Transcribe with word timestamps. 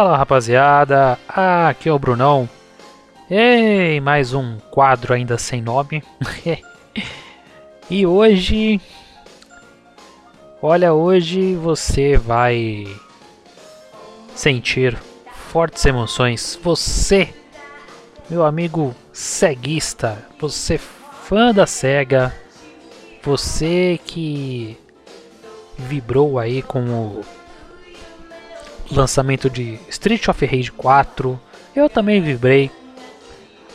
Fala 0.00 0.16
rapaziada, 0.16 1.18
ah, 1.28 1.68
aqui 1.68 1.86
é 1.86 1.92
o 1.92 1.98
Brunão. 1.98 2.48
Ei, 3.30 4.00
mais 4.00 4.32
um 4.32 4.56
quadro 4.70 5.12
ainda 5.12 5.36
sem 5.36 5.60
nome. 5.60 6.02
e 7.90 8.06
hoje. 8.06 8.80
Olha, 10.62 10.94
hoje 10.94 11.54
você 11.54 12.16
vai 12.16 12.86
sentir 14.34 14.96
fortes 15.50 15.84
emoções. 15.84 16.58
Você, 16.62 17.28
meu 18.30 18.42
amigo 18.42 18.94
ceguista, 19.12 20.16
você 20.40 20.78
fã 20.78 21.52
da 21.52 21.66
SEGA, 21.66 22.34
você 23.22 24.00
que 24.02 24.78
vibrou 25.76 26.38
aí 26.38 26.62
com 26.62 26.88
o 26.88 27.24
lançamento 28.90 29.48
de 29.48 29.78
Street 29.88 30.26
of 30.28 30.44
Rage 30.44 30.72
4, 30.72 31.40
eu 31.74 31.88
também 31.88 32.20
vibrei, 32.20 32.70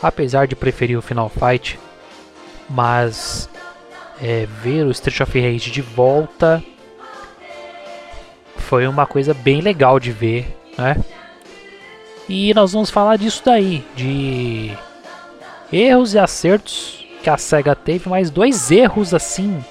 apesar 0.02 0.46
de 0.46 0.56
preferir 0.56 0.98
o 0.98 1.02
Final 1.02 1.28
Fight, 1.28 1.78
mas 2.68 3.48
é, 4.20 4.46
ver 4.62 4.84
o 4.84 4.90
Street 4.90 5.20
of 5.20 5.40
Rage 5.40 5.70
de 5.70 5.82
volta 5.82 6.62
foi 8.56 8.86
uma 8.86 9.06
coisa 9.06 9.32
bem 9.32 9.60
legal 9.60 10.00
de 10.00 10.10
ver, 10.10 10.56
né? 10.76 10.96
E 12.28 12.52
nós 12.52 12.72
vamos 12.72 12.90
falar 12.90 13.16
disso 13.16 13.40
daí, 13.44 13.84
de 13.94 14.76
erros 15.72 16.14
e 16.14 16.18
acertos 16.18 17.06
que 17.22 17.30
a 17.30 17.38
SEGA 17.38 17.76
teve, 17.76 18.08
mas 18.08 18.30
dois 18.30 18.70
erros 18.72 19.14
assim, 19.14 19.64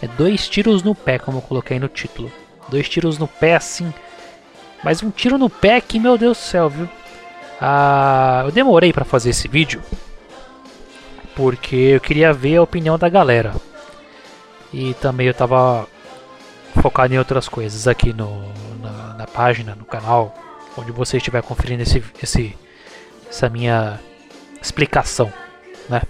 é 0.00 0.06
dois 0.06 0.48
tiros 0.48 0.82
no 0.84 0.94
pé, 0.94 1.18
como 1.18 1.38
eu 1.38 1.42
coloquei 1.42 1.80
no 1.80 1.88
título. 1.88 2.30
Dois 2.68 2.88
tiros 2.88 3.18
no 3.18 3.26
pé 3.26 3.56
assim, 3.56 3.92
mas 4.82 5.02
um 5.02 5.10
tiro 5.10 5.38
no 5.38 5.50
pé 5.50 5.80
que, 5.80 5.98
meu 5.98 6.16
Deus 6.16 6.38
do 6.38 6.40
céu, 6.40 6.68
viu? 6.68 6.88
Ah, 7.60 8.42
eu 8.44 8.52
demorei 8.52 8.92
para 8.92 9.04
fazer 9.04 9.30
esse 9.30 9.48
vídeo 9.48 9.82
porque 11.36 11.76
eu 11.76 12.00
queria 12.00 12.32
ver 12.32 12.56
a 12.56 12.62
opinião 12.62 12.98
da 12.98 13.10
galera. 13.10 13.54
E 14.72 14.94
também 14.94 15.26
eu 15.26 15.34
tava 15.34 15.86
focado 16.82 17.14
em 17.14 17.18
outras 17.18 17.46
coisas 17.46 17.86
aqui 17.86 18.12
no, 18.12 18.42
na, 18.80 19.14
na 19.14 19.26
página, 19.26 19.74
no 19.74 19.84
canal, 19.84 20.34
onde 20.76 20.90
você 20.90 21.18
estiver 21.18 21.42
conferindo 21.42 21.82
esse, 21.82 22.02
esse, 22.22 22.56
essa 23.28 23.48
minha 23.50 24.00
explicação, 24.60 25.32
né? 25.88 26.02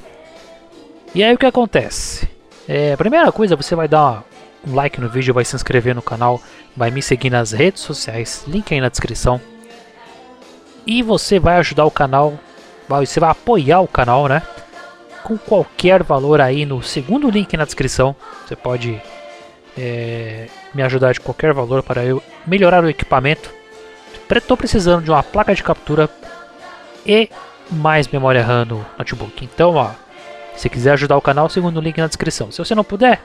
E 1.15 1.25
aí 1.25 1.35
o 1.35 1.39
que 1.39 1.47
acontece? 1.47 2.29
É, 2.69 2.97
primeira 2.97 3.31
coisa, 3.33 3.57
você 3.57 3.75
vai 3.75 3.89
dar 3.89 4.25
um 4.67 4.75
like 4.75 5.01
no 5.01 5.09
vídeo, 5.09 5.33
vai 5.33 5.45
se 5.45 5.55
inscrever 5.55 5.95
no 5.95 6.03
canal, 6.03 6.43
vai 6.77 6.91
me 6.91 7.01
seguir 7.01 7.31
nas 7.31 7.53
redes 7.53 7.83
sociais, 7.83 8.45
link 8.47 8.75
aí 8.75 8.81
na 8.81 8.89
descrição. 8.89 9.41
E 10.87 11.03
você 11.03 11.39
vai 11.39 11.57
ajudar 11.57 11.85
o 11.85 11.91
canal, 11.91 12.39
você 12.89 13.21
vai 13.21 13.31
apoiar 13.31 13.81
o 13.81 13.89
canal, 13.89 14.29
né? 14.29 14.43
Com 15.23 15.37
qualquer 15.37 16.03
valor 16.03 16.41
aí 16.41 16.65
no 16.65 16.83
segundo 16.83 17.31
link 17.31 17.57
na 17.57 17.65
descrição. 17.65 18.15
Você 18.47 18.55
pode 18.55 19.01
é, 19.77 20.49
me 20.75 20.83
ajudar 20.83 21.13
de 21.13 21.21
qualquer 21.21 21.53
valor 21.53 21.83
para 21.83 22.05
eu 22.05 22.23
melhorar 22.47 22.85
o 22.85 22.89
equipamento. 22.89 23.51
Estou 24.31 24.57
precisando 24.57 25.05
de 25.05 25.11
uma 25.11 25.23
placa 25.23 25.55
de 25.55 25.63
captura 25.63 26.09
e 27.05 27.29
mais 27.71 28.09
memória 28.09 28.43
RAM 28.43 28.65
no 28.65 28.87
notebook. 28.99 29.45
Então, 29.45 29.75
ó, 29.75 29.91
se 30.57 30.69
quiser 30.69 30.93
ajudar 30.93 31.17
o 31.17 31.23
canal, 31.23 31.49
segundo 31.49 31.81
link 31.81 31.99
na 31.99 32.07
descrição. 32.07 32.51
Se 32.51 32.59
você 32.59 32.75
não 32.75 32.85
puder, 32.85 33.21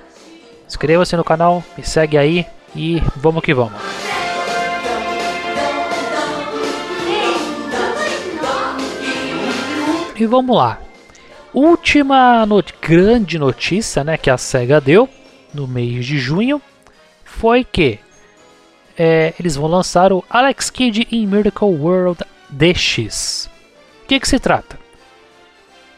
inscreva-se 0.72 1.18
no 1.18 1.24
canal, 1.24 1.62
me 1.78 1.84
segue 1.84 2.18
aí 2.18 2.46
e 2.74 3.04
vamos 3.18 3.44
que 3.44 3.54
vamos. 3.54 3.74
E 10.16 10.26
vamos 10.26 10.56
lá. 10.56 10.80
Última 11.54 12.46
not 12.46 12.74
grande 12.82 13.38
notícia 13.38 14.02
né, 14.04 14.18
que 14.18 14.30
a 14.30 14.38
SEGA 14.38 14.80
deu 14.80 15.10
no 15.54 15.68
mês 15.68 16.06
de 16.06 16.18
junho 16.18 16.62
foi 17.26 17.66
que 17.66 18.00
é, 18.98 19.34
eles 19.38 19.58
vão 19.58 19.68
lançar 19.68 20.14
o 20.14 20.24
Alex 20.30 20.70
Kidd 20.70 21.06
in 21.12 21.28
Miracle 21.28 21.68
World 21.68 22.24
DX. 22.50 23.50
O 24.04 24.08
que, 24.08 24.20
que 24.22 24.28
se 24.28 24.40
trata? 24.40 24.80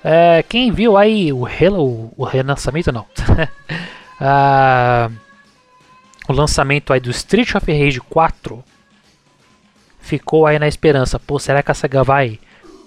É, 0.04 0.44
quem 0.50 0.72
viu 0.72 0.98
aí 0.98 1.32
o, 1.32 1.48
Hello, 1.48 2.12
o 2.18 2.24
relançamento 2.24 2.92
não, 2.92 3.06
ah, 4.26 5.10
o 6.28 6.34
lançamento 6.34 6.94
aí 6.94 7.00
do 7.00 7.12
Street 7.12 7.54
of 7.56 7.72
Rage 7.72 8.00
4 8.00 8.64
ficou 10.00 10.46
aí 10.46 10.58
na 10.58 10.68
esperança, 10.68 11.20
pô, 11.20 11.38
será 11.40 11.62
que 11.62 11.72
a 11.72 11.74
SEGA 11.74 12.04
vai 12.04 12.40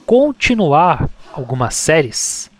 continuar 0.07 1.09
algumas 1.33 1.75
séries? 1.75 2.51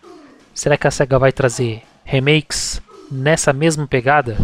Será 0.55 0.77
que 0.77 0.87
a 0.87 0.91
SEGA 0.91 1.19
vai 1.19 1.33
trazer 1.33 1.83
remakes 2.05 2.83
nessa 3.11 3.53
mesma 3.53 3.87
pegada? 3.87 4.37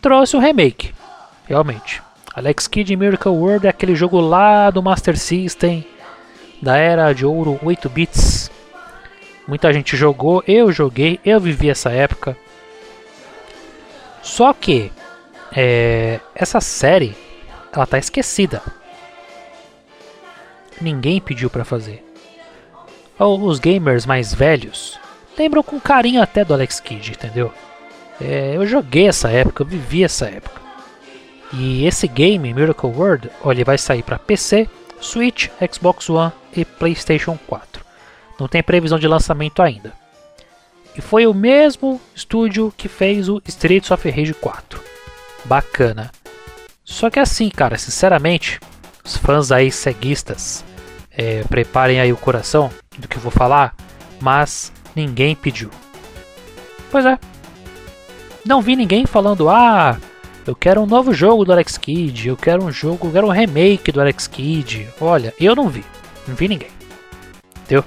Trouxe 0.00 0.36
um 0.36 0.40
remake, 0.40 0.92
realmente. 1.46 2.02
Alex 2.34 2.66
Kidd 2.66 2.96
Miracle 2.96 3.30
World 3.30 3.66
é 3.66 3.70
aquele 3.70 3.94
jogo 3.94 4.20
lá 4.20 4.70
do 4.70 4.82
Master 4.82 5.16
System, 5.18 5.86
da 6.60 6.76
era 6.76 7.12
de 7.12 7.26
ouro 7.26 7.60
8 7.62 7.88
bits, 7.88 8.50
Muita 9.46 9.72
gente 9.72 9.96
jogou, 9.96 10.42
eu 10.46 10.70
joguei, 10.70 11.18
eu 11.24 11.40
vivi 11.40 11.68
essa 11.68 11.90
época. 11.90 12.36
Só 14.22 14.52
que 14.52 14.92
é, 15.54 16.20
essa 16.34 16.60
série 16.60 17.16
ela 17.72 17.86
tá 17.86 17.98
esquecida. 17.98 18.62
Ninguém 20.80 21.20
pediu 21.20 21.50
para 21.50 21.64
fazer. 21.64 22.04
Os 23.18 23.58
gamers 23.58 24.06
mais 24.06 24.32
velhos 24.32 24.98
lembram 25.38 25.62
com 25.62 25.78
carinho 25.80 26.22
até 26.22 26.44
do 26.44 26.54
Alex 26.54 26.80
Kidd, 26.80 27.12
entendeu? 27.12 27.52
É, 28.20 28.56
eu 28.56 28.66
joguei 28.66 29.08
essa 29.08 29.30
época, 29.30 29.62
eu 29.62 29.66
vivi 29.66 30.04
essa 30.04 30.26
época. 30.26 30.60
E 31.52 31.86
esse 31.86 32.08
game, 32.08 32.52
Miracle 32.52 32.90
World, 32.90 33.30
olha, 33.42 33.64
vai 33.64 33.76
sair 33.76 34.02
para 34.02 34.18
PC, 34.18 34.68
Switch, 35.00 35.48
Xbox 35.70 36.08
One 36.08 36.32
e 36.56 36.64
PlayStation 36.64 37.38
4. 37.46 37.84
Não 38.40 38.48
tem 38.48 38.62
previsão 38.62 38.98
de 38.98 39.06
lançamento 39.06 39.60
ainda. 39.60 39.92
E 40.96 41.00
foi 41.00 41.26
o 41.26 41.34
mesmo 41.34 42.00
estúdio 42.14 42.72
que 42.76 42.88
fez 42.88 43.28
o 43.28 43.40
Streets 43.46 43.90
of 43.90 44.08
Rage 44.08 44.34
4. 44.34 44.80
Bacana. 45.44 46.10
Só 46.84 47.08
que 47.08 47.18
assim, 47.18 47.48
cara, 47.48 47.78
sinceramente, 47.78 48.60
os 49.04 49.16
fãs 49.16 49.50
aí 49.50 49.70
ceguistas, 49.70 50.64
é, 51.10 51.42
preparem 51.44 52.00
aí 52.00 52.12
o 52.12 52.16
coração 52.16 52.70
do 52.98 53.08
que 53.08 53.16
eu 53.16 53.22
vou 53.22 53.32
falar, 53.32 53.74
mas 54.20 54.72
ninguém 54.94 55.34
pediu. 55.34 55.70
Pois 56.90 57.06
é. 57.06 57.18
Não 58.44 58.60
vi 58.60 58.76
ninguém 58.76 59.06
falando, 59.06 59.48
ah, 59.48 59.98
eu 60.46 60.56
quero 60.56 60.80
um 60.80 60.86
novo 60.86 61.12
jogo 61.12 61.44
do 61.44 61.52
Alex 61.52 61.78
Kidd, 61.78 62.28
eu 62.28 62.36
quero 62.36 62.64
um 62.64 62.72
jogo, 62.72 63.06
eu 63.06 63.12
quero 63.12 63.26
um 63.28 63.30
remake 63.30 63.92
do 63.92 64.00
Alex 64.00 64.26
Kidd. 64.26 64.88
Olha, 65.00 65.32
eu 65.40 65.54
não 65.54 65.68
vi. 65.68 65.84
Não 66.26 66.34
vi 66.34 66.48
ninguém. 66.48 66.70
Entendeu? 67.62 67.84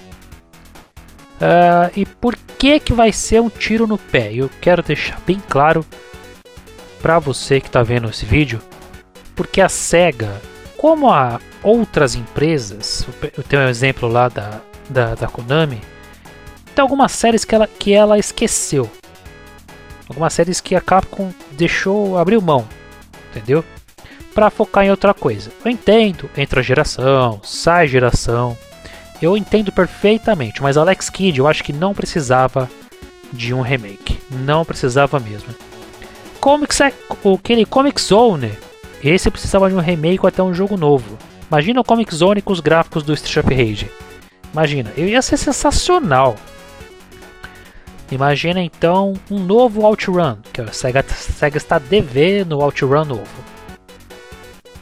Uh, 1.36 1.92
e 1.96 2.06
por 2.06 2.36
que 2.36 2.80
que 2.80 2.94
vai 2.94 3.12
ser 3.12 3.42
um 3.42 3.50
tiro 3.50 3.86
no 3.86 3.98
pé? 3.98 4.34
Eu 4.34 4.50
quero 4.62 4.82
deixar 4.82 5.20
bem 5.26 5.42
claro 5.50 5.86
para 7.02 7.20
você 7.20 7.60
que 7.60 7.68
está 7.68 7.84
vendo 7.84 8.10
esse 8.10 8.26
vídeo, 8.26 8.62
porque 9.36 9.62
a 9.62 9.70
Sega, 9.70 10.42
como 10.78 11.12
a 11.12 11.40
outras 11.62 12.16
empresas, 12.16 13.06
eu 13.38 13.44
tenho 13.44 13.64
um 13.64 13.68
exemplo 13.68 14.08
lá 14.08 14.30
da, 14.30 14.62
da, 14.90 15.14
da 15.14 15.28
Konami, 15.28 15.82
tem 16.74 16.82
algumas 16.82 17.12
séries 17.12 17.46
que 17.46 17.54
ela, 17.54 17.68
que 17.68 17.94
ela 17.94 18.18
esqueceu. 18.18 18.90
Algumas 20.08 20.34
séries 20.34 20.62
que 20.62 20.76
a 20.76 20.82
Capcom 20.82 21.32
deixou, 21.52 22.18
abriu 22.18 22.42
mão, 22.42 22.68
entendeu? 23.30 23.64
Para 24.34 24.50
focar 24.50 24.86
em 24.86 24.92
outra 24.92 25.14
coisa. 25.14 25.52
Eu 25.64 25.72
entendo, 25.72 26.30
entra 26.38 26.62
geração, 26.62 27.40
sai 27.44 27.88
geração, 27.88 28.58
eu 29.22 29.38
entendo 29.38 29.72
perfeitamente, 29.72 30.62
mas 30.62 30.78
Alex 30.78 31.10
Kidd 31.10 31.40
eu 31.40 31.48
acho 31.48 31.64
que 31.64 31.74
não 31.74 31.94
precisava 31.94 32.70
de 33.32 33.54
um 33.54 33.62
remake. 33.62 34.20
Não 34.30 34.66
precisava 34.66 35.20
mesmo. 35.20 35.54
Comics 36.40 36.82
é 36.82 36.94
aquele 37.34 37.66
Comic 37.66 38.02
Zone. 38.02 38.52
Esse 39.04 39.30
precisava 39.30 39.70
de 39.70 39.76
um 39.76 39.80
remake 39.80 40.22
ou 40.22 40.28
até 40.28 40.42
um 40.42 40.54
jogo 40.54 40.78
novo. 40.78 41.18
Imagina 41.50 41.82
o 41.82 41.84
Comic 41.84 42.14
Zone 42.14 42.42
com 42.42 42.52
os 42.52 42.60
gráficos 42.60 43.04
do 43.04 43.14
Street 43.14 43.46
of 43.46 43.54
Rage. 43.54 43.92
Imagina, 44.52 44.92
ia 44.98 45.22
ser 45.22 45.38
sensacional. 45.38 46.36
Imagina 48.12 48.62
então 48.62 49.14
um 49.30 49.40
novo 49.40 49.82
OutRun, 49.82 50.38
que 50.54 50.62
a 50.62 50.72
Sega, 50.72 51.04
Sega 51.08 51.58
está 51.58 51.80
devendo 51.80 52.54
o 52.54 52.64
OutRun 52.64 53.06
novo. 53.06 53.44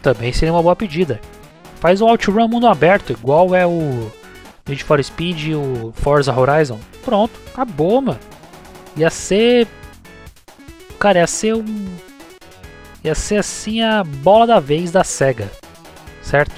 Também 0.01 0.33
seria 0.33 0.53
uma 0.53 0.61
boa 0.61 0.75
pedida. 0.75 1.19
Faz 1.79 2.01
um 2.01 2.07
OutRun 2.07 2.47
mundo 2.47 2.67
aberto, 2.67 3.11
igual 3.13 3.55
é 3.55 3.65
o 3.65 4.11
Need 4.67 4.83
for 4.83 5.03
Speed 5.03 5.53
o 5.55 5.91
Forza 5.93 6.33
Horizon. 6.33 6.79
Pronto, 7.03 7.33
acabou, 7.51 8.01
mano. 8.01 8.19
Ia 8.95 9.09
ser. 9.09 9.67
Cara, 10.99 11.19
ia 11.19 11.27
ser 11.27 11.55
um. 11.55 11.85
Ia 13.03 13.13
ser 13.13 13.37
assim 13.37 13.81
a 13.81 14.03
bola 14.03 14.47
da 14.47 14.59
vez 14.59 14.91
da 14.91 15.03
SEGA. 15.03 15.51
Certo? 16.21 16.53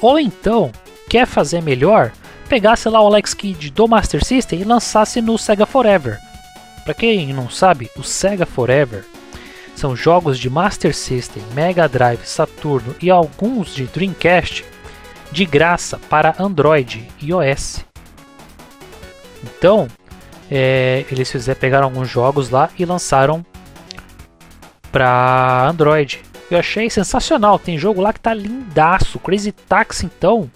Ou 0.00 0.20
então, 0.20 0.70
quer 1.08 1.26
fazer 1.26 1.60
melhor, 1.60 2.12
pegasse 2.48 2.88
lá 2.88 3.00
o 3.00 3.06
Alex 3.06 3.34
Kidd 3.34 3.70
do 3.70 3.88
Master 3.88 4.24
System 4.24 4.60
e 4.60 4.64
lançasse 4.64 5.20
no 5.20 5.36
Sega 5.36 5.66
Forever. 5.66 6.18
Para 6.84 6.94
quem 6.94 7.32
não 7.32 7.50
sabe, 7.50 7.90
o 7.96 8.04
Sega 8.04 8.46
Forever 8.46 9.04
são 9.74 9.96
jogos 9.96 10.38
de 10.38 10.48
Master 10.48 10.94
System, 10.94 11.42
Mega 11.54 11.88
Drive, 11.88 12.24
Saturno 12.24 12.94
e 13.02 13.10
alguns 13.10 13.74
de 13.74 13.86
Dreamcast 13.86 14.64
de 15.34 15.44
graça 15.44 15.98
para 16.08 16.32
Android 16.38 17.08
e 17.20 17.26
iOS. 17.26 17.84
Então, 19.42 19.88
é, 20.48 21.04
eles 21.10 21.30
fizeram, 21.30 21.60
pegaram 21.60 21.84
alguns 21.86 22.08
jogos 22.08 22.50
lá 22.50 22.70
e 22.78 22.84
lançaram 22.84 23.44
para 24.92 25.68
Android. 25.68 26.22
Eu 26.48 26.60
achei 26.60 26.88
sensacional. 26.88 27.58
Tem 27.58 27.76
jogo 27.76 28.00
lá 28.00 28.12
que 28.12 28.20
tá 28.20 28.32
lindaço. 28.32 29.18
Crazy 29.18 29.50
Taxi, 29.50 30.06
então. 30.06 30.48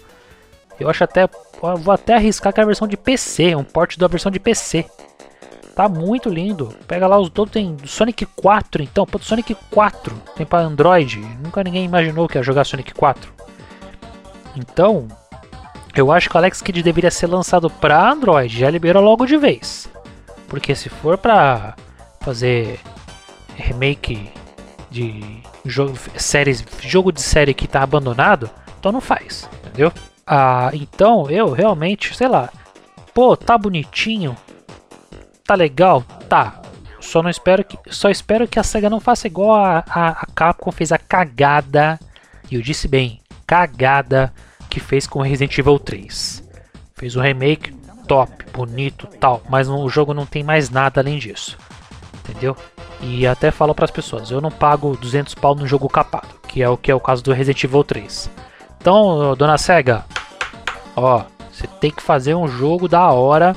Eu 0.79 0.89
acho 0.89 1.03
até. 1.03 1.27
Vou 1.61 1.93
até 1.93 2.15
arriscar 2.15 2.53
que 2.53 2.61
é 2.61 2.63
a 2.63 2.65
versão 2.65 2.87
de 2.87 2.95
PC. 2.95 3.53
Um 3.57 3.65
porte 3.65 3.99
da 3.99 4.07
versão 4.07 4.31
de 4.31 4.39
PC. 4.39 4.85
Tá 5.75 5.89
muito 5.89 6.29
lindo. 6.29 6.73
Pega 6.87 7.05
lá 7.05 7.19
os 7.19 7.29
todos. 7.29 7.51
Tem 7.51 7.75
Sonic 7.83 8.25
4, 8.25 8.81
então. 8.81 9.05
Pô, 9.05 9.19
Sonic 9.19 9.57
4 9.71 10.15
tem 10.37 10.45
para 10.45 10.63
Android. 10.63 11.19
Nunca 11.43 11.61
ninguém 11.65 11.83
imaginou 11.83 12.29
que 12.29 12.37
ia 12.37 12.43
jogar 12.43 12.63
Sonic 12.63 12.93
4. 12.93 13.38
Então, 14.59 15.07
eu 15.95 16.11
acho 16.11 16.29
que 16.29 16.35
o 16.35 16.37
Alex 16.37 16.61
Kidd 16.61 16.83
deveria 16.83 17.09
ser 17.09 17.27
lançado 17.27 17.69
para 17.69 18.11
Android. 18.11 18.59
Já 18.59 18.69
libera 18.69 18.99
logo 18.99 19.25
de 19.25 19.37
vez. 19.37 19.89
Porque 20.47 20.75
se 20.75 20.89
for 20.89 21.17
para 21.17 21.75
fazer 22.19 22.79
remake 23.55 24.31
de 24.89 25.41
jogo, 25.65 25.97
séries, 26.17 26.63
jogo 26.81 27.11
de 27.11 27.21
série 27.21 27.53
que 27.53 27.67
tá 27.67 27.83
abandonado, 27.83 28.49
então 28.79 28.91
não 28.91 29.01
faz, 29.01 29.47
entendeu? 29.63 29.93
Ah, 30.25 30.71
então 30.73 31.29
eu 31.29 31.51
realmente, 31.51 32.15
sei 32.15 32.27
lá, 32.27 32.49
pô, 33.13 33.37
tá 33.37 33.57
bonitinho, 33.57 34.35
tá 35.45 35.53
legal, 35.53 36.03
tá. 36.27 36.61
Só 36.99 37.21
não 37.21 37.29
espero 37.29 37.63
que, 37.63 37.77
só 37.93 38.09
espero 38.09 38.47
que 38.47 38.59
a 38.59 38.63
Sega 38.63 38.89
não 38.89 38.99
faça 38.99 39.27
igual 39.27 39.55
a, 39.55 39.83
a, 39.87 40.09
a 40.09 40.25
Capcom 40.33 40.71
fez 40.71 40.91
a 40.91 40.97
cagada, 40.97 41.99
e 42.49 42.55
eu 42.55 42.61
disse 42.61 42.87
bem, 42.87 43.21
cagada 43.45 44.33
que 44.69 44.79
fez 44.79 45.07
com 45.07 45.21
Resident 45.21 45.57
Evil 45.57 45.79
3. 45.79 46.43
Fez 46.95 47.15
o 47.15 47.19
um 47.19 47.23
remake 47.23 47.73
top, 48.07 48.45
bonito, 48.53 49.07
tal, 49.19 49.41
mas 49.49 49.69
o 49.69 49.87
jogo 49.89 50.13
não 50.13 50.25
tem 50.25 50.43
mais 50.43 50.69
nada 50.69 51.01
além 51.01 51.17
disso. 51.17 51.57
Entendeu? 52.19 52.55
E 53.01 53.25
até 53.25 53.51
falo 53.51 53.73
para 53.73 53.85
as 53.85 53.91
pessoas, 53.91 54.29
eu 54.29 54.41
não 54.41 54.51
pago 54.51 54.97
200 54.97 55.33
pau 55.35 55.55
no 55.55 55.65
jogo 55.65 55.87
capado, 55.87 56.27
que 56.47 56.61
é 56.61 56.67
o 56.67 56.75
que 56.75 56.91
é 56.91 56.95
o 56.95 56.99
caso 56.99 57.23
do 57.23 57.31
Resident 57.31 57.63
Evil 57.63 57.83
3. 57.83 58.29
Então, 58.81 59.35
dona 59.35 59.57
Sega, 59.57 60.05
ó, 60.95 61.23
você 61.51 61.67
tem 61.67 61.91
que 61.91 62.01
fazer 62.01 62.35
um 62.35 62.47
jogo 62.47 62.87
da 62.87 63.11
hora, 63.11 63.55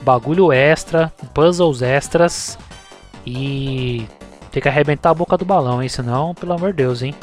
bagulho 0.00 0.52
extra, 0.52 1.12
puzzles 1.34 1.82
extras 1.82 2.58
e 3.26 4.06
tem 4.50 4.62
que 4.62 4.68
arrebentar 4.68 5.10
a 5.10 5.14
boca 5.14 5.36
do 5.36 5.44
balão, 5.44 5.82
hein? 5.82 5.88
Senão, 5.88 6.34
pelo 6.34 6.52
amor 6.52 6.70
de 6.70 6.78
Deus, 6.78 7.02
hein? 7.02 7.14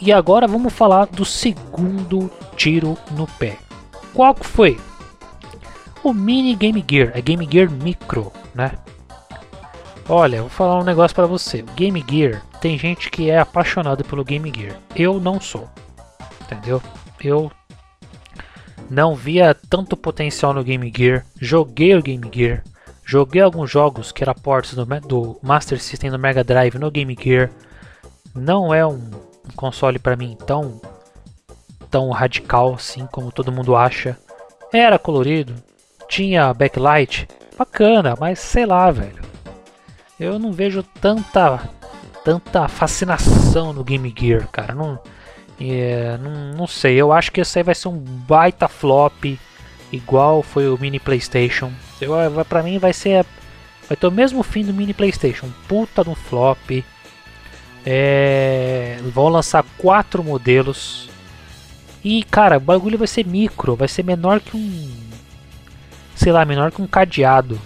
E 0.00 0.12
agora 0.12 0.46
vamos 0.46 0.72
falar 0.72 1.06
do 1.06 1.24
segundo 1.24 2.30
tiro 2.56 2.96
no 3.12 3.26
pé. 3.26 3.58
Qual 4.14 4.34
que 4.34 4.46
foi? 4.46 4.80
O 6.02 6.14
Mini 6.14 6.56
Game 6.56 6.82
Gear, 6.88 7.12
é 7.14 7.20
Game 7.20 7.46
Gear 7.50 7.70
Micro, 7.70 8.32
né? 8.54 8.72
Olha, 10.08 10.40
vou 10.40 10.48
falar 10.50 10.80
um 10.80 10.84
negócio 10.84 11.14
para 11.14 11.26
você. 11.26 11.62
Game 11.76 12.02
Gear, 12.08 12.42
tem 12.60 12.78
gente 12.78 13.10
que 13.10 13.30
é 13.30 13.38
apaixonado 13.38 14.02
pelo 14.02 14.24
Game 14.24 14.50
Gear. 14.56 14.76
Eu 14.96 15.20
não 15.20 15.38
sou. 15.38 15.68
Entendeu? 16.40 16.82
Eu 17.22 17.52
não 18.88 19.14
via 19.14 19.54
tanto 19.54 19.96
potencial 19.96 20.54
no 20.54 20.64
Game 20.64 20.90
Gear. 20.96 21.24
Joguei 21.38 21.94
o 21.94 22.02
Game 22.02 22.28
Gear. 22.32 22.64
Joguei 23.04 23.42
alguns 23.42 23.70
jogos 23.70 24.10
que 24.10 24.24
era 24.24 24.34
ports 24.34 24.74
do, 24.74 24.84
do 25.00 25.38
Master 25.42 25.80
System 25.80 26.10
do 26.10 26.18
Mega 26.18 26.42
Drive 26.42 26.76
no 26.76 26.90
Game 26.90 27.16
Gear. 27.20 27.50
Não 28.34 28.72
é 28.72 28.86
um, 28.86 29.10
console 29.50 29.98
para 29.98 30.16
mim 30.16 30.36
tão 30.46 30.80
tão 31.90 32.10
radical 32.10 32.74
assim 32.74 33.06
como 33.06 33.32
todo 33.32 33.52
mundo 33.52 33.74
acha. 33.74 34.16
Era 34.72 34.98
colorido, 34.98 35.54
tinha 36.08 36.54
backlight, 36.54 37.26
bacana, 37.58 38.14
mas 38.18 38.38
sei 38.38 38.64
lá, 38.64 38.90
velho. 38.90 39.22
Eu 40.18 40.38
não 40.38 40.52
vejo 40.52 40.82
tanta 40.82 41.68
tanta 42.24 42.68
fascinação 42.68 43.72
no 43.72 43.82
Game 43.82 44.14
Gear, 44.16 44.46
cara. 44.48 44.74
Não, 44.74 44.98
é, 45.60 46.16
não, 46.18 46.52
não 46.56 46.66
sei. 46.66 46.96
Eu 46.96 47.12
acho 47.12 47.32
que 47.32 47.40
esse 47.40 47.58
aí 47.58 47.62
vai 47.62 47.74
ser 47.74 47.88
um 47.88 47.98
baita 47.98 48.68
flop, 48.68 49.24
igual 49.92 50.42
foi 50.42 50.68
o 50.68 50.78
mini 50.78 51.00
PlayStation. 51.00 51.72
Eu, 52.00 52.14
pra 52.44 52.62
mim 52.62 52.78
vai 52.78 52.92
ser 52.92 53.24
vai 53.88 53.96
ter 53.96 54.06
o 54.06 54.12
mesmo 54.12 54.42
fim 54.42 54.64
do 54.64 54.72
mini 54.72 54.94
PlayStation, 54.94 55.48
puta 55.66 56.04
no 56.04 56.14
flop. 56.14 56.84
É, 57.84 58.98
vão 59.12 59.28
lançar 59.28 59.64
quatro 59.78 60.22
modelos. 60.22 61.08
E 62.04 62.22
cara, 62.24 62.56
o 62.56 62.60
bagulho 62.60 62.98
vai 62.98 63.06
ser 63.06 63.26
micro, 63.26 63.76
vai 63.76 63.88
ser 63.88 64.02
menor 64.02 64.40
que 64.40 64.56
um 64.56 65.00
sei 66.14 66.32
lá, 66.32 66.44
menor 66.44 66.70
que 66.70 66.82
um 66.82 66.86
cadeado. 66.86 67.58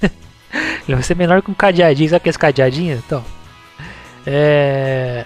Ele 0.86 0.94
vai 0.94 1.02
ser 1.02 1.16
menor 1.16 1.42
que 1.42 1.50
um 1.50 1.54
cadeadinho, 1.54 2.08
sabe 2.08 2.18
aqueles 2.18 2.36
cadeadinhos? 2.36 2.98
Então, 2.98 3.24
é... 4.26 5.24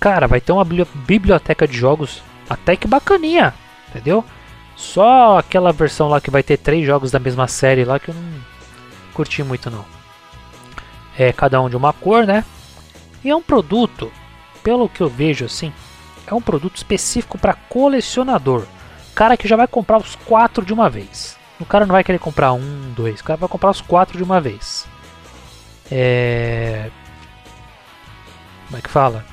Cara, 0.00 0.26
vai 0.26 0.40
ter 0.40 0.52
uma 0.52 0.64
biblioteca 0.64 1.66
de 1.66 1.76
jogos 1.76 2.22
até 2.50 2.76
que 2.76 2.88
bacaninha, 2.88 3.54
entendeu? 3.88 4.24
Só 4.74 5.38
aquela 5.38 5.72
versão 5.72 6.08
lá 6.08 6.20
que 6.20 6.30
vai 6.30 6.42
ter 6.42 6.56
três 6.58 6.84
jogos 6.84 7.10
da 7.10 7.18
mesma 7.18 7.46
série 7.46 7.84
lá 7.84 7.98
que 7.98 8.10
eu 8.10 8.14
não 8.14 8.22
curti 9.14 9.42
muito 9.42 9.70
não. 9.70 9.84
É 11.16 11.32
cada 11.32 11.60
um 11.60 11.70
de 11.70 11.76
uma 11.76 11.92
cor, 11.92 12.26
né? 12.26 12.44
E 13.26 13.30
é 13.30 13.36
um 13.36 13.42
produto, 13.42 14.12
pelo 14.62 14.88
que 14.88 15.02
eu 15.02 15.08
vejo 15.08 15.44
assim, 15.44 15.72
é 16.26 16.32
um 16.32 16.40
produto 16.40 16.76
específico 16.76 17.36
para 17.36 17.54
colecionador 17.54 18.64
cara 19.16 19.36
que 19.36 19.48
já 19.48 19.56
vai 19.56 19.66
comprar 19.66 19.96
os 19.96 20.14
quatro 20.14 20.64
de 20.64 20.74
uma 20.74 20.90
vez. 20.90 21.38
O 21.58 21.64
cara 21.64 21.86
não 21.86 21.94
vai 21.94 22.04
querer 22.04 22.18
comprar 22.18 22.52
um, 22.52 22.92
dois, 22.94 23.20
o 23.20 23.24
cara 23.24 23.38
vai 23.38 23.48
comprar 23.48 23.70
os 23.70 23.80
quatro 23.80 24.18
de 24.18 24.22
uma 24.22 24.40
vez. 24.40 24.86
É. 25.90 26.90
Como 28.66 28.78
é 28.78 28.80
que 28.82 28.90
fala? 28.90 29.24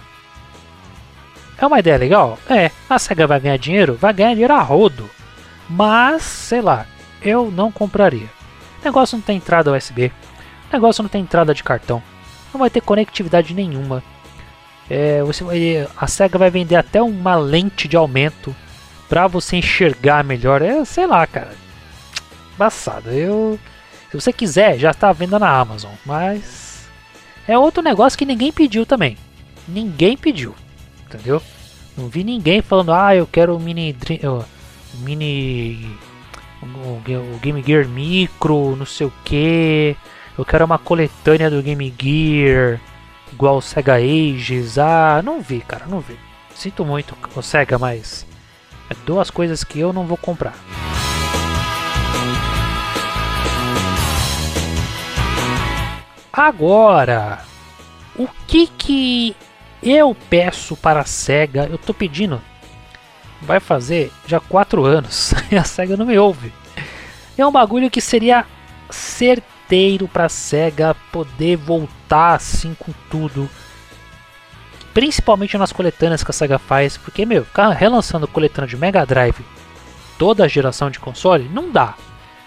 É 1.58 1.68
uma 1.68 1.80
ideia 1.80 1.98
legal? 1.98 2.40
É. 2.50 2.72
A 2.90 2.98
SEGA 2.98 3.28
vai 3.28 3.42
ganhar 3.42 3.58
dinheiro? 3.58 3.96
Vai 3.96 4.14
ganhar 4.14 4.32
dinheiro 4.32 4.54
a 4.54 4.62
rodo. 4.62 5.10
Mas, 5.70 6.24
sei 6.24 6.62
lá, 6.62 6.86
eu 7.22 7.52
não 7.52 7.72
compraria. 7.72 8.30
O 8.82 8.86
negócio 8.86 9.18
não 9.18 9.24
tem 9.24 9.38
entrada 9.38 9.72
USB. 9.72 10.12
O 10.70 10.74
negócio 10.74 11.04
não 11.04 11.10
tem 11.10 11.22
entrada 11.22 11.54
de 11.54 11.64
cartão. 11.64 12.02
Não 12.54 12.60
vai 12.60 12.70
ter 12.70 12.82
conectividade 12.82 13.54
nenhuma. 13.54 14.04
É, 14.90 15.24
você 15.24 15.44
a 15.98 16.08
SEGA 16.08 16.38
vai 16.38 16.50
vender 16.50 16.76
até 16.76 17.02
uma 17.02 17.36
lente 17.36 17.88
de 17.88 17.98
aumento 17.98 18.56
pra 19.10 19.28
você 19.28 19.58
enxergar 19.58 20.24
melhor. 20.24 20.62
É, 20.62 20.84
sei 20.86 21.08
lá, 21.08 21.26
cara. 21.26 21.56
Embaçado. 22.56 23.10
Eu. 23.10 23.60
Se 24.12 24.20
você 24.20 24.32
quiser, 24.32 24.78
já 24.78 24.92
está 24.92 25.10
à 25.10 25.14
venda 25.14 25.40
na 25.40 25.50
Amazon. 25.50 25.92
Mas. 26.06 26.88
É 27.48 27.58
outro 27.58 27.84
negócio 27.84 28.18
que 28.18 28.26
ninguém 28.26 28.52
pediu 28.52 28.86
também. 28.86 29.18
Ninguém 29.68 30.16
pediu. 30.16 30.56
Entendeu? 31.06 31.42
Não 31.98 32.08
vi 32.08 32.24
ninguém 32.24 32.62
falando, 32.62 32.94
ah, 32.94 33.16
eu 33.16 33.28
quero 33.28 33.56
o 33.56 33.60
mini. 33.60 33.96
Uh, 34.24 34.44
mini. 35.00 35.98
O, 36.62 37.02
o 37.36 37.40
Game 37.42 37.62
Gear 37.66 37.88
Micro, 37.88 38.76
não 38.76 38.86
sei 38.86 39.08
o 39.08 39.14
que. 39.26 39.96
Eu 40.38 40.44
quero 40.44 40.66
uma 40.66 40.80
coletânea 40.80 41.50
do 41.50 41.62
Game 41.62 41.94
Gear. 42.00 42.80
Igual 43.32 43.58
o 43.58 43.62
Sega 43.62 43.96
Ages. 43.96 44.78
Ah, 44.78 45.22
não 45.24 45.42
vi, 45.42 45.62
cara, 45.62 45.86
não 45.86 46.00
vi. 46.00 46.18
Sinto 46.56 46.84
muito 46.84 47.16
o 47.36 47.42
Sega, 47.42 47.78
mas 47.78 48.26
é 48.90 48.96
duas 49.06 49.30
coisas 49.30 49.64
que 49.64 49.80
eu 49.80 49.94
não 49.94 50.06
vou 50.06 50.18
comprar. 50.18 50.56
Agora, 56.32 57.44
o 58.16 58.28
que 58.48 58.66
que 58.66 59.36
eu 59.84 60.16
peço 60.30 60.76
para 60.76 61.02
a 61.02 61.06
SEGA? 61.06 61.68
Eu 61.70 61.78
tô 61.78 61.94
pedindo, 61.94 62.42
vai 63.40 63.60
fazer 63.60 64.12
já 64.26 64.40
quatro 64.40 64.84
anos 64.84 65.34
e 65.52 65.56
a 65.56 65.64
SEGA 65.64 65.96
não 65.96 66.08
me 66.08 66.18
ouve. 66.18 66.52
É 67.38 67.46
um 67.46 67.52
bagulho 67.52 67.92
que 67.92 68.02
seria 68.02 68.46
certeiro 69.74 70.08
para 70.08 70.26
a 70.26 70.30
SEGA 70.30 70.96
poder 71.12 71.58
voltar 71.58 72.36
assim 72.36 72.76
com 72.76 72.94
tudo 73.10 73.50
Principalmente 74.94 75.58
nas 75.58 75.72
coletâneas 75.72 76.24
que 76.24 76.30
a 76.30 76.34
SEGA 76.34 76.60
faz, 76.60 76.98
porque, 76.98 77.26
meu, 77.26 77.44
ficar 77.44 77.70
relançando 77.70 78.28
coletânea 78.28 78.70
de 78.70 78.78
Mega 78.78 79.04
Drive 79.04 79.44
toda 80.20 80.46
a 80.46 80.48
geração 80.48 80.92
de 80.92 81.00
console, 81.00 81.50
não 81.50 81.72
dá. 81.72 81.96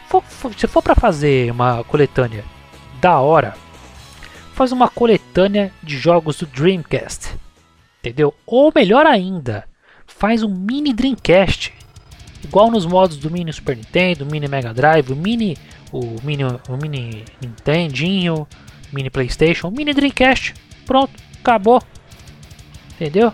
For, 0.09 0.23
for, 0.23 0.55
se 0.55 0.69
for 0.69 0.81
para 0.81 0.95
fazer 0.95 1.51
uma 1.51 1.83
coletânea 1.83 2.45
da 3.01 3.19
hora, 3.19 3.57
faz 4.55 4.71
uma 4.71 4.89
coletânea 4.89 5.73
de 5.83 5.99
jogos 5.99 6.37
do 6.37 6.47
Dreamcast. 6.47 7.35
Entendeu? 7.99 8.33
Ou 8.47 8.73
melhor 8.73 9.07
ainda, 9.07 9.65
faz 10.07 10.45
um 10.45 10.55
mini 10.55 10.93
Dreamcast. 10.93 11.75
Igual 12.45 12.71
nos 12.71 12.87
modos 12.87 13.17
do 13.17 13.29
mini 13.29 13.53
Super 13.53 13.77
Nintendo, 13.77 14.25
mini 14.25 14.47
Mega 14.47 14.73
Drive, 14.73 15.13
mini 15.17 15.59
o 15.93 16.17
mini 16.23 16.45
o 16.45 16.77
mini 16.81 17.25
Nintendinho, 17.41 18.47
mini 18.93 19.11
PlayStation, 19.11 19.71
mini 19.71 19.93
Dreamcast. 19.93 20.55
Pronto, 20.85 21.13
acabou. 21.41 21.83
Entendeu? 22.95 23.33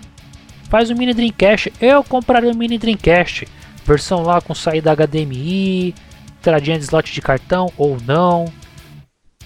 Faz 0.68 0.90
o 0.90 0.94
mini 0.94 1.14
Dreamcast. 1.14 1.73
Eu 1.80 2.02
compraria 2.02 2.50
o 2.50 2.56
mini 2.56 2.78
Dreamcast. 2.78 3.47
Versão 3.85 4.23
lá 4.23 4.40
com 4.40 4.54
saída 4.54 4.94
HDMI, 4.94 5.94
entradinha 6.38 6.78
de 6.78 6.85
slot 6.85 7.12
de 7.12 7.21
cartão 7.21 7.73
ou 7.76 7.99
não. 8.06 8.44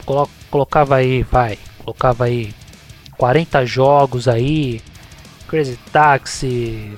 Colo 0.04 0.28
colocava 0.50 0.96
aí, 0.96 1.22
vai, 1.22 1.58
colocava 1.78 2.24
aí 2.24 2.54
40 3.16 3.64
jogos 3.64 4.28
aí, 4.28 4.80
Crazy 5.48 5.78
Taxi, 5.90 6.94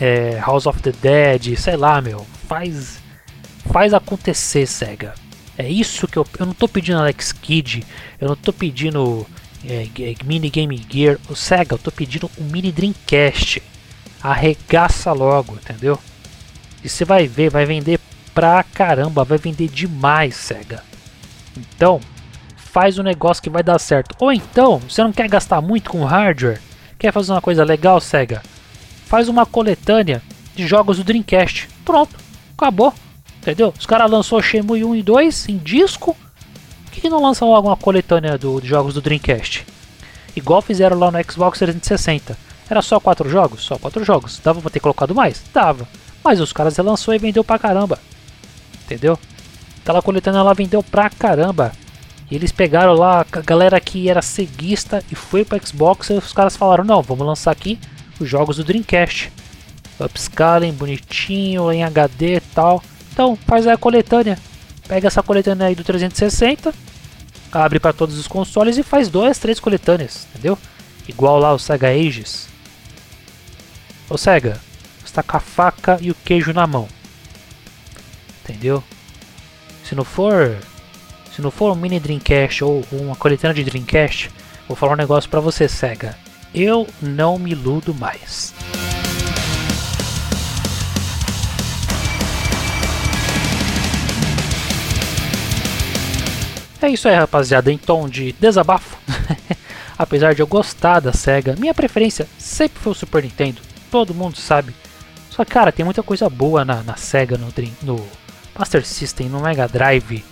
é, 0.00 0.38
House 0.38 0.66
of 0.66 0.80
the 0.80 0.92
Dead, 0.92 1.56
sei 1.56 1.76
lá, 1.76 2.00
meu, 2.00 2.24
faz 2.48 2.99
faz 3.68 3.94
acontecer, 3.94 4.66
Sega. 4.66 5.14
É 5.56 5.68
isso 5.68 6.08
que 6.08 6.16
eu, 6.16 6.26
eu 6.38 6.46
não 6.46 6.54
tô 6.54 6.66
pedindo 6.66 6.98
Alex 6.98 7.32
Kidd, 7.32 7.84
eu 8.20 8.28
não 8.28 8.36
tô 8.36 8.52
pedindo 8.52 9.26
é, 9.64 9.86
mini 10.24 10.48
Game 10.48 10.86
Gear, 10.90 11.18
o 11.28 11.36
Sega, 11.36 11.74
eu 11.74 11.78
tô 11.78 11.90
pedindo 11.90 12.30
um 12.38 12.44
mini 12.44 12.72
Dreamcast. 12.72 13.62
Arregaça 14.22 15.12
logo, 15.12 15.54
entendeu? 15.54 15.98
E 16.82 16.88
você 16.88 17.04
vai 17.04 17.26
ver, 17.26 17.50
vai 17.50 17.64
vender 17.66 18.00
pra 18.34 18.62
caramba, 18.62 19.24
vai 19.24 19.38
vender 19.38 19.68
demais, 19.68 20.34
Sega. 20.34 20.82
Então, 21.56 22.00
faz 22.56 22.98
um 22.98 23.02
negócio 23.02 23.42
que 23.42 23.50
vai 23.50 23.62
dar 23.62 23.78
certo. 23.78 24.14
Ou 24.18 24.32
então, 24.32 24.78
você 24.78 25.02
não 25.02 25.12
quer 25.12 25.28
gastar 25.28 25.60
muito 25.60 25.90
com 25.90 26.04
hardware, 26.04 26.60
quer 26.98 27.12
fazer 27.12 27.32
uma 27.32 27.40
coisa 27.40 27.64
legal, 27.64 28.00
Sega? 28.00 28.42
Faz 29.06 29.28
uma 29.28 29.44
coletânea 29.44 30.22
de 30.54 30.66
jogos 30.66 30.98
do 30.98 31.04
Dreamcast. 31.04 31.68
Pronto, 31.84 32.16
acabou. 32.56 32.94
Entendeu? 33.40 33.72
Os 33.78 33.86
caras 33.86 34.10
lançou 34.10 34.42
Shenmue 34.42 34.84
1 34.84 34.96
e 34.96 35.02
2 35.02 35.48
em 35.48 35.56
disco. 35.56 36.14
Por 36.84 36.92
que, 36.92 37.08
não 37.08 37.22
lançam 37.22 37.54
alguma 37.54 37.76
coletânea 37.76 38.36
do, 38.36 38.60
de 38.60 38.68
jogos 38.68 38.92
do 38.92 39.00
Dreamcast? 39.00 39.66
Igual 40.36 40.60
fizeram 40.60 40.98
lá 40.98 41.10
no 41.10 41.18
Xbox 41.24 41.58
360. 41.58 42.36
Era 42.68 42.82
só 42.82 43.00
4 43.00 43.28
jogos? 43.30 43.62
Só 43.62 43.78
4 43.78 44.04
jogos. 44.04 44.38
Dava 44.44 44.60
pra 44.60 44.70
ter 44.70 44.80
colocado 44.80 45.14
mais? 45.14 45.42
Dava. 45.54 45.88
Mas 46.22 46.38
os 46.38 46.52
caras 46.52 46.76
relançou 46.76 47.14
e 47.14 47.18
vendeu 47.18 47.42
pra 47.42 47.58
caramba. 47.58 47.98
Entendeu? 48.84 49.18
Aquela 49.82 50.02
coletânea 50.02 50.40
ela 50.40 50.54
vendeu 50.54 50.82
pra 50.82 51.08
caramba. 51.08 51.72
E 52.30 52.34
eles 52.34 52.52
pegaram 52.52 52.92
lá 52.92 53.24
a 53.32 53.40
galera 53.40 53.80
que 53.80 54.08
era 54.08 54.20
ceguista 54.20 55.02
e 55.10 55.14
foi 55.14 55.44
para 55.44 55.64
Xbox 55.64 56.10
e 56.10 56.12
os 56.12 56.32
caras 56.32 56.56
falaram: 56.56 56.84
"Não, 56.84 57.02
vamos 57.02 57.26
lançar 57.26 57.50
aqui 57.50 57.78
os 58.20 58.28
jogos 58.28 58.56
do 58.56 58.64
Dreamcast. 58.64 59.32
Upscaling 59.98 60.72
bonitinho 60.72 61.72
em 61.72 61.82
HD 61.82 62.36
e 62.36 62.40
tal. 62.40 62.82
Então, 63.20 63.36
faz 63.36 63.66
a 63.66 63.76
coletânea. 63.76 64.38
Pega 64.88 65.08
essa 65.08 65.22
coletânea 65.22 65.66
aí 65.66 65.74
do 65.74 65.84
360, 65.84 66.72
abre 67.52 67.78
para 67.78 67.92
todos 67.92 68.18
os 68.18 68.26
consoles 68.26 68.78
e 68.78 68.82
faz 68.82 69.10
duas, 69.10 69.38
três 69.38 69.60
coletâneas, 69.60 70.26
entendeu? 70.30 70.56
Igual 71.06 71.38
lá 71.38 71.52
o 71.52 71.58
Sega 71.58 71.88
Ages. 71.88 72.48
Ô 74.08 74.16
Sega, 74.16 74.58
está 75.04 75.22
com 75.22 75.36
a 75.36 75.40
faca 75.40 75.98
e 76.00 76.10
o 76.10 76.14
queijo 76.14 76.54
na 76.54 76.66
mão. 76.66 76.88
Entendeu? 78.42 78.82
Se 79.84 79.94
não 79.94 80.02
for, 80.02 80.56
se 81.36 81.42
não 81.42 81.50
for 81.50 81.72
um 81.72 81.76
mini 81.76 82.00
Dreamcast 82.00 82.64
ou 82.64 82.82
uma 82.90 83.16
coletânea 83.16 83.52
de 83.52 83.64
Dreamcast, 83.64 84.30
vou 84.66 84.74
falar 84.74 84.94
um 84.94 84.96
negócio 84.96 85.28
para 85.28 85.40
você, 85.40 85.68
Sega. 85.68 86.16
Eu 86.54 86.88
não 87.02 87.38
me 87.38 87.50
iludo 87.50 87.92
mais. 87.92 88.54
É 96.82 96.88
isso 96.88 97.08
aí, 97.08 97.14
rapaziada, 97.14 97.70
em 97.70 97.76
tom 97.76 98.08
de 98.08 98.32
desabafo. 98.32 98.96
Apesar 99.98 100.34
de 100.34 100.40
eu 100.40 100.46
gostar 100.46 101.00
da 101.00 101.12
SEGA, 101.12 101.54
minha 101.58 101.74
preferência 101.74 102.26
sempre 102.38 102.80
foi 102.80 102.92
o 102.92 102.94
Super 102.94 103.22
Nintendo, 103.22 103.60
todo 103.90 104.14
mundo 104.14 104.38
sabe. 104.38 104.74
Só 105.28 105.44
que, 105.44 105.50
cara, 105.50 105.70
tem 105.70 105.84
muita 105.84 106.02
coisa 106.02 106.28
boa 106.30 106.64
na, 106.64 106.82
na 106.82 106.96
SEGA, 106.96 107.36
no, 107.36 107.52
no 107.82 108.06
Master 108.58 108.86
System, 108.86 109.28
no 109.28 109.40
Mega 109.40 109.68
Drive, 109.68 110.24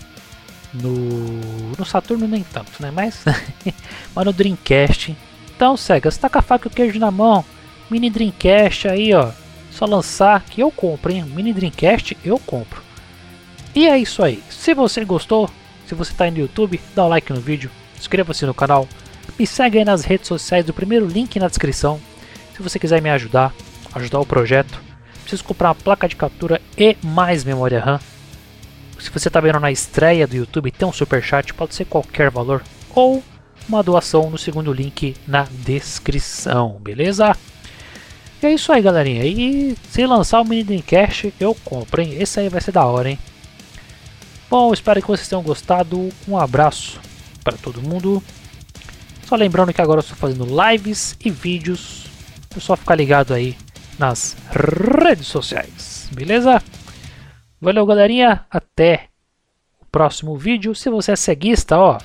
no, 0.73 1.71
no 1.77 1.85
Saturno 1.85 2.27
nem 2.27 2.43
tanto, 2.43 2.71
né? 2.81 2.89
Mas, 2.89 3.23
mas 4.15 4.25
no 4.25 4.33
Dreamcast. 4.33 5.15
Então, 5.55 5.77
SEGA, 5.77 6.09
você 6.09 6.19
tá 6.19 6.29
com 6.29 6.39
a 6.39 6.41
faca 6.41 6.67
e 6.67 6.71
o 6.71 6.73
queijo 6.73 6.97
na 6.97 7.11
mão, 7.11 7.45
mini 7.91 8.09
Dreamcast 8.09 8.87
aí, 8.87 9.13
ó. 9.13 9.31
Só 9.69 9.85
lançar 9.85 10.43
que 10.45 10.61
eu 10.61 10.71
compro, 10.71 11.11
hein? 11.11 11.23
Mini 11.23 11.53
Dreamcast 11.53 12.17
eu 12.25 12.39
compro. 12.39 12.81
E 13.75 13.87
é 13.87 13.97
isso 13.99 14.23
aí. 14.23 14.43
Se 14.49 14.73
você 14.73 15.05
gostou, 15.05 15.47
se 15.89 15.95
você 15.95 16.11
está 16.11 16.25
aí 16.25 16.31
no 16.31 16.37
YouTube, 16.37 16.79
dá 16.93 17.03
um 17.03 17.07
like 17.07 17.33
no 17.33 17.41
vídeo, 17.41 17.71
inscreva-se 17.97 18.45
no 18.45 18.53
canal, 18.53 18.87
me 19.39 19.47
segue 19.47 19.79
aí 19.79 19.83
nas 19.83 20.03
redes 20.03 20.27
sociais, 20.27 20.69
o 20.69 20.73
primeiro 20.73 21.07
link 21.07 21.39
na 21.39 21.47
descrição. 21.47 21.99
Se 22.55 22.61
você 22.61 22.77
quiser 22.77 23.01
me 23.01 23.09
ajudar, 23.09 23.51
ajudar 23.95 24.19
o 24.19 24.25
projeto, 24.25 24.79
preciso 25.21 25.43
comprar 25.43 25.69
uma 25.69 25.75
placa 25.75 26.07
de 26.07 26.15
captura 26.15 26.61
e 26.77 26.95
mais 27.01 27.43
memória 27.43 27.79
RAM. 27.79 27.99
Se 28.99 29.09
você 29.09 29.29
está 29.29 29.39
vendo 29.39 29.59
na 29.59 29.71
estreia 29.71 30.27
do 30.27 30.35
YouTube, 30.35 30.69
tem 30.69 30.87
um 30.87 30.93
super 30.93 31.23
chat, 31.23 31.55
pode 31.55 31.73
ser 31.73 31.85
qualquer 31.85 32.29
valor 32.29 32.61
ou 32.93 33.23
uma 33.67 33.81
doação 33.81 34.29
no 34.29 34.37
segundo 34.37 34.71
link 34.71 35.15
na 35.27 35.47
descrição, 35.65 36.77
beleza? 36.79 37.35
E 38.43 38.45
é 38.45 38.53
isso 38.53 38.71
aí, 38.71 38.81
galerinha. 38.81 39.25
E 39.25 39.75
se 39.89 40.05
lançar 40.05 40.39
o 40.41 40.45
mini 40.45 40.63
Dreamcast, 40.63 41.33
eu 41.39 41.55
compro, 41.65 41.99
hein? 41.99 42.15
Esse 42.19 42.41
aí 42.41 42.49
vai 42.49 42.61
ser 42.61 42.73
da 42.73 42.85
hora, 42.85 43.09
hein? 43.09 43.19
Bom, 44.49 44.73
espero 44.73 44.99
que 44.99 45.07
vocês 45.07 45.27
tenham 45.27 45.43
gostado. 45.43 46.09
Um 46.27 46.35
abraço 46.35 46.99
para 47.43 47.55
todo 47.55 47.83
mundo. 47.83 48.23
Só 49.27 49.35
lembrando 49.35 49.71
que 49.71 49.79
agora 49.79 49.99
eu 49.99 50.01
estou 50.01 50.17
fazendo 50.17 50.43
lives 50.43 51.15
e 51.23 51.29
vídeos. 51.29 52.07
É 52.57 52.59
só 52.59 52.75
ficar 52.75 52.95
ligado 52.95 53.31
aí 53.31 53.55
nas 53.99 54.35
redes 54.49 55.27
sociais, 55.27 56.09
beleza? 56.11 56.63
Valeu, 57.61 57.85
galerinha. 57.85 58.43
Até 58.49 59.09
o 59.79 59.85
próximo 59.85 60.35
vídeo. 60.35 60.73
Se 60.73 60.89
você 60.89 61.11
é 61.11 61.15
ceguista, 61.15 61.77
ó, 61.77 61.99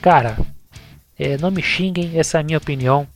cara, 0.00 0.38
é, 1.18 1.36
não 1.36 1.50
me 1.50 1.62
xinguem. 1.62 2.16
Essa 2.16 2.38
é 2.38 2.40
a 2.42 2.44
minha 2.44 2.58
opinião. 2.58 3.08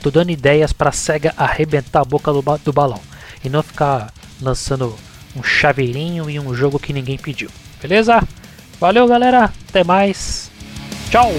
Tô 0.00 0.10
dando 0.10 0.30
ideias 0.30 0.72
para 0.72 0.88
a 0.88 0.92
SEGA 0.92 1.34
arrebentar 1.36 2.00
a 2.00 2.04
boca 2.06 2.32
do, 2.32 2.40
ba 2.40 2.56
do 2.56 2.72
balão 2.72 3.00
e 3.44 3.50
não 3.50 3.62
ficar 3.62 4.10
lançando 4.40 4.96
um 5.36 5.42
chaveirinho 5.42 6.28
e 6.28 6.38
um 6.38 6.54
jogo 6.54 6.78
que 6.78 6.92
ninguém 6.92 7.18
pediu. 7.18 7.50
Beleza? 7.80 8.22
Valeu, 8.80 9.06
galera. 9.06 9.52
Até 9.68 9.84
mais. 9.84 10.50
Tchau. 11.10 11.32